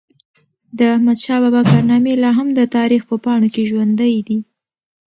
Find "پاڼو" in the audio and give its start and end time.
3.23-3.47